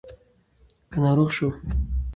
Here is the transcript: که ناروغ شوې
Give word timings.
که 0.91 0.97
ناروغ 1.03 1.29
شوې 1.35 1.49